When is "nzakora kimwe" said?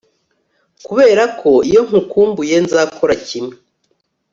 2.65-3.55